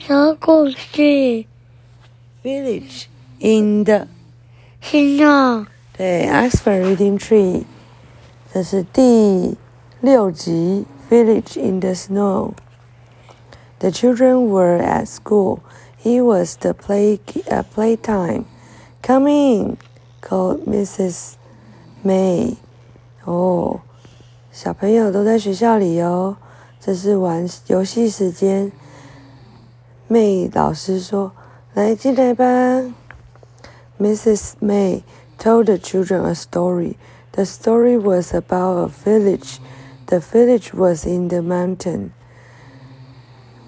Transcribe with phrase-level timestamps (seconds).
[0.00, 1.46] 什么故事？
[2.42, 3.06] Village
[3.40, 4.06] in the
[4.80, 5.66] 新的
[5.96, 7.64] 对 Oxford Reading Tree，
[8.52, 9.56] 这是第
[10.00, 15.60] 六集 Village in the Snow。The children were at school.
[16.04, 17.18] It was the play
[17.50, 18.44] uh, playtime.
[19.02, 19.76] Come in,
[20.20, 21.34] called Mrs.
[22.04, 22.56] May.
[23.24, 23.80] 哦，
[24.52, 26.36] 小朋友都在学校里哦，
[26.78, 28.70] 这是玩游戏时间。
[30.11, 31.31] May 老师说
[31.73, 32.43] ：“来进来吧。”
[33.97, 34.55] Mrs.
[34.61, 35.03] May
[35.39, 36.97] told the children a story.
[37.31, 39.59] The story was about a village.
[40.07, 42.09] The village was in the mountain.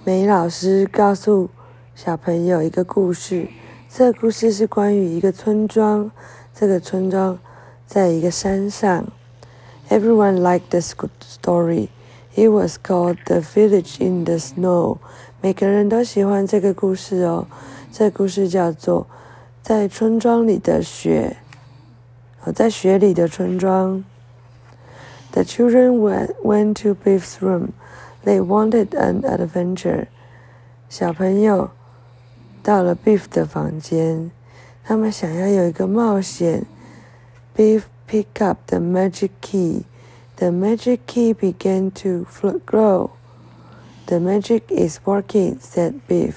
[0.04, 1.50] 梅老师告诉
[1.96, 3.48] 小朋友一个故事，
[3.90, 6.12] 这个故事是关于一个村庄，
[6.54, 7.40] 这个村庄
[7.88, 9.06] 在一个山上。
[9.88, 11.88] Everyone liked the story.
[12.36, 14.98] It was called The Village in the Snow.
[15.44, 17.46] 每个人都喜欢这个故事哦。
[17.92, 19.06] 这个故事叫做
[19.62, 21.36] 在村庄里的雪，
[22.46, 24.06] 哦，在雪里的村庄。
[25.32, 27.72] The children went went to Biff's room.
[28.24, 30.06] They wanted an adventure.
[30.88, 31.72] 小朋友
[32.64, 34.32] 到了 Biff 的房间，
[34.86, 36.66] 他们想要有一个冒险。
[37.54, 39.82] Biff picked up the magic key.
[40.38, 42.26] The magic key began to
[42.66, 43.10] glow.
[44.06, 46.34] The magic is working, said Biff.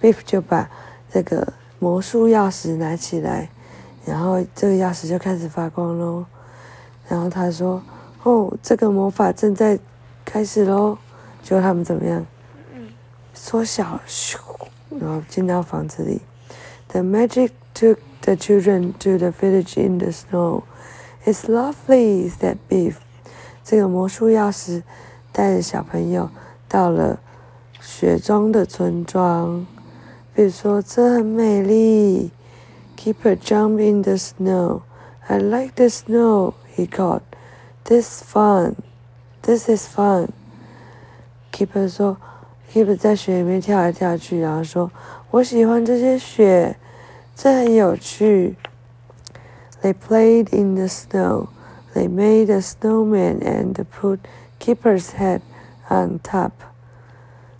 [0.00, 0.70] Biff 就把
[1.10, 3.50] 这个魔术钥匙拿起来，
[4.04, 6.24] 然后这个钥匙就开始发光喽。
[7.08, 7.82] 然后他说
[8.24, 9.78] ：“哦，这个魔法正在
[10.24, 10.98] 开始喽。”
[11.42, 12.26] 结果他们怎么样？
[13.34, 14.38] 缩小，咻，
[14.88, 16.22] 然后进到房子里。
[16.88, 20.62] The magic took the children to the village in the snow.
[21.24, 22.94] It's lovely, said Biff.
[23.62, 24.82] 这个魔术钥匙
[25.30, 26.30] 带着小朋友
[26.67, 27.19] 到了
[27.79, 29.65] 雪中的村庄。
[30.33, 32.31] 比如说，这很美丽。
[32.95, 34.81] Keeper jump in the snow.
[35.27, 37.21] I like the snow, he called.
[37.83, 38.75] This fun.
[39.41, 40.29] This is fun.
[41.51, 42.17] Keeper 说，
[42.71, 46.77] Keeper 在雪里面跳来跳去，然后说：“我喜欢这些雪，
[47.35, 48.55] 这很有趣。”
[49.81, 51.47] They played in the snow.
[51.95, 54.19] They made a snowman and put
[54.59, 55.41] Keeper's head
[55.88, 56.52] on top.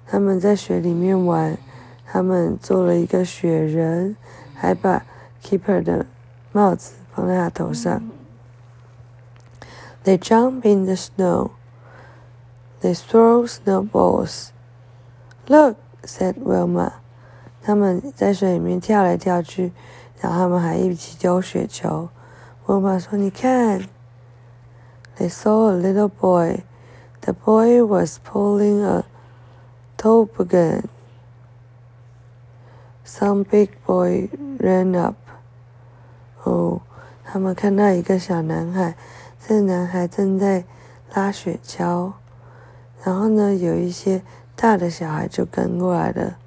[0.07, 1.59] 他们在雪里面玩，
[2.07, 4.17] 他们做了一个雪人，
[4.55, 5.05] 还把
[5.43, 6.07] Keeper 的
[6.53, 8.03] 帽子放在他头上。
[10.05, 11.51] They jump in the snow.
[12.81, 14.51] They throw snowballs.
[15.49, 16.93] Look, said Wilma.
[17.63, 19.73] 他们在水里面跳来跳去，
[20.21, 22.09] 然后他们还一起丢雪球。
[22.67, 23.89] Wilma 说：“你看。”
[25.19, 26.63] They saw a little boy.
[27.26, 29.06] The boy was pulling a
[29.98, 30.90] toboggan.
[33.06, 34.30] Some big boy
[34.60, 35.16] ran up.
[36.44, 36.82] 哦，
[37.24, 38.96] 他们看到一个小男孩，
[39.40, 40.64] 这个男孩正在
[41.14, 42.14] 拉雪橇。
[43.04, 44.22] 然后呢，有一些
[44.56, 46.38] 大的小孩就跟过来了。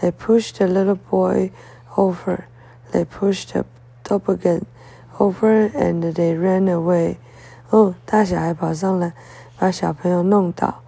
[0.00, 1.52] They pushed the little boy
[1.94, 2.44] over.
[2.90, 3.64] They pushed the
[4.04, 4.62] toboggan
[5.18, 7.16] over, and they ran away.
[7.70, 9.12] 哦，大小孩跑上来，
[9.57, 10.81] 把小朋友弄倒。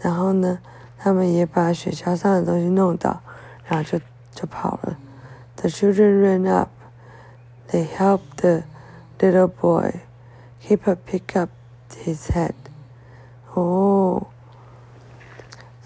[0.00, 0.58] 然后呢，
[0.98, 3.20] 他们也把雪橇上的东西弄倒，
[3.64, 3.98] 然后就
[4.32, 4.96] 就跑了。
[5.56, 6.68] The children ran up.
[7.70, 8.62] They helped the
[9.18, 10.00] little boy.
[10.62, 11.50] Keeper pick up
[11.90, 12.54] his head.
[13.54, 14.26] 哦。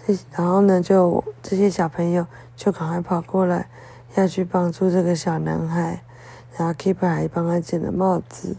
[0.05, 3.69] 这然后呢，就这些小朋友就赶快跑过来，
[4.15, 6.01] 要去帮助这个小男孩。
[6.57, 8.57] 然后 Keeper 还帮他捡了帽子。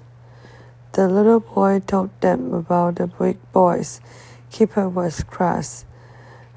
[0.91, 3.99] The little boy told them about the big boys.
[4.49, 5.83] Keeper was cross.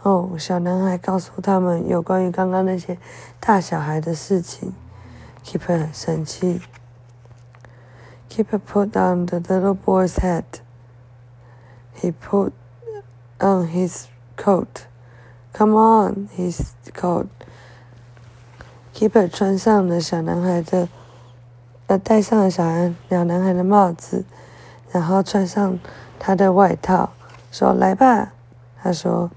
[0.03, 2.97] 哦，小男孩告诉他们有关于刚刚那些
[3.39, 4.73] 大小孩的事情。
[5.45, 6.63] Keeper 很生气。
[8.31, 10.45] Keeper put on the little boy's head.
[12.01, 12.53] He put
[13.39, 14.07] on his
[14.37, 14.87] coat.
[15.53, 17.29] Come on, he's called.
[18.95, 20.89] Keeper 穿上了小男孩的，
[21.88, 22.64] 呃，戴上了小
[23.10, 24.26] 小男孩的帽子，
[24.92, 25.78] 然后穿上
[26.18, 27.12] 他的外套，
[27.52, 28.34] 说：“来吧。”
[28.82, 29.30] 他说：“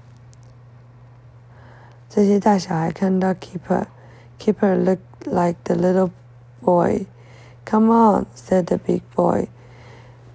[2.09, 6.09] 这些大小孩看到 Keeper，Keeper looked like the little
[6.61, 7.05] boy.
[7.65, 9.47] Come on, said the big boy.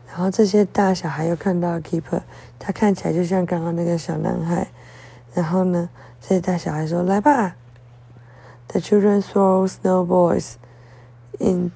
[0.07, 2.23] 然后这些大小孩又看到 Keeper，
[2.61, 4.69] 他看起来就像刚刚那个小男孩。
[5.33, 5.89] 然后呢，
[6.21, 7.57] 这些大小孩说：“来吧。”
[8.69, 10.55] The children throw snowballs
[11.41, 11.73] in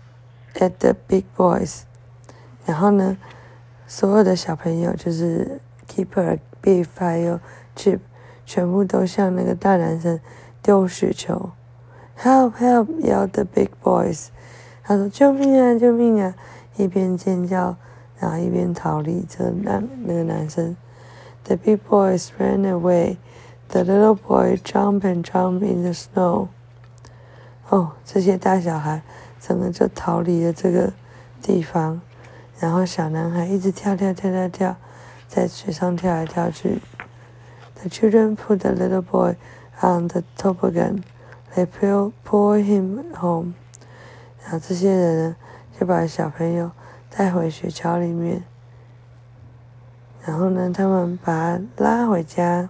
[0.59, 1.83] at the big boys.
[2.67, 3.17] 然后呢，
[3.87, 7.41] 所有的小朋友就是 Keeper、Beef 还有
[7.75, 8.01] Chip，
[8.45, 10.21] 全部都向那个大男生
[10.63, 11.53] 丢雪球。
[12.21, 12.55] Help!
[12.59, 14.29] help yell the big boys.
[14.83, 15.79] 他说：“救命啊！
[15.79, 16.35] 救命啊！”
[16.77, 17.77] 一边尖叫，
[18.19, 19.25] 然后一边逃离。
[19.29, 20.77] 这男那个男生
[21.45, 23.17] ，The big boys ran away.
[23.69, 26.49] The little boy jump and jump in the snow.
[27.69, 29.03] 哦，这些大小孩
[29.41, 30.93] 整个就逃离了这个
[31.41, 32.01] 地方，
[32.59, 34.77] 然后小男孩一直跳跳跳跳跳，
[35.29, 36.81] 在水上跳来跳去。
[37.75, 39.37] The children put the little boy
[39.81, 41.03] on the toboggan.
[41.55, 43.55] They pull pull him home.
[44.43, 45.37] 然后这些人呢，
[45.79, 46.73] 就把小朋友
[47.11, 48.43] 带回雪橇里面，
[50.25, 52.69] 然后呢，他们把他拉回家。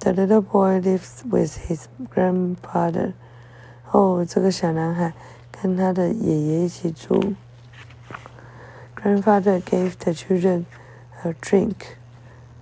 [0.00, 1.84] The little boy lives with his
[2.14, 3.12] grandfather.
[3.90, 5.12] 哦，这个小男孩
[5.62, 7.34] 跟他的爷爷一起住。
[8.94, 10.64] Grandfather gave the children
[11.22, 11.96] a drink.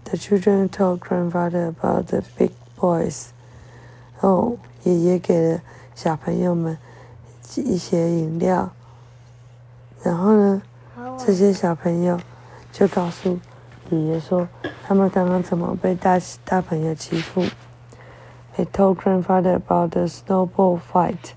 [0.04, 3.26] The children told grandfather about the big boys.
[4.20, 5.60] 哦，爷爷给了
[5.94, 6.78] 小朋友们
[7.56, 8.70] 一些饮料，
[10.02, 10.62] 然后呢，
[11.18, 12.18] 这些小朋友
[12.72, 13.38] 就告诉
[13.90, 14.48] 爷爷说，
[14.86, 17.44] 他们刚刚怎么被大大朋友欺负。
[18.56, 21.34] They told grandfather about the snowball fight.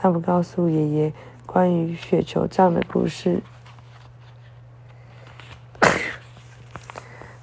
[0.00, 1.12] 他们告诉爷爷
[1.44, 3.42] 关于雪球仗的故事。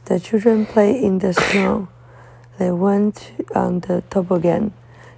[0.06, 1.88] The children play in the snow.
[2.57, 4.72] They went on the toboggan.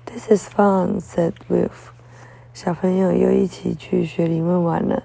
[0.05, 1.91] This is fun," said Wolf.
[2.53, 5.03] 小朋友又一起去雪里面玩了。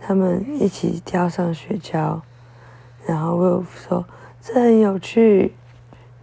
[0.00, 2.22] 他们一起跳上雪橇。
[3.06, 4.06] 然后 Wolf 说
[4.40, 5.54] ：“这很有趣。”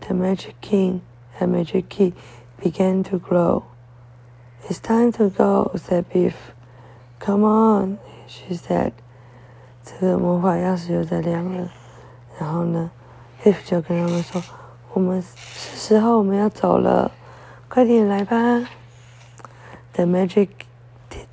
[0.02, 1.02] The magic king
[1.40, 2.14] and magic key
[2.62, 3.71] began to glow.
[4.70, 6.36] It's time to go, said Beef.
[7.20, 7.98] Come on,
[8.28, 8.94] she said.
[9.84, 11.70] 这个魔法钥匙又在亮了。
[12.40, 12.92] 然后呢
[13.44, 14.42] ，Beef 就跟他们说
[14.94, 17.12] ：“我们是时候我们要走了，
[17.68, 18.36] 快点来吧。”
[19.94, 20.50] The magic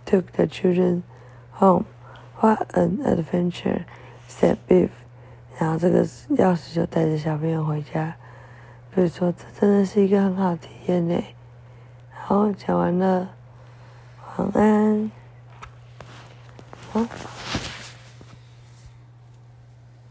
[0.05, 1.03] took the children
[1.53, 1.85] home.
[2.41, 3.85] What an adventure,
[4.29, 4.91] said Beef.
[5.59, 8.17] 然后这个钥匙就带着小朋友回家，
[8.95, 11.23] 所以说这真的是一个很好体验呢。
[12.29, 13.27] 好，讲完了，
[14.37, 15.11] 晚安，
[16.93, 17.01] 好。